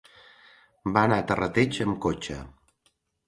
[0.95, 2.39] Va anar a Terrateig amb cotxe.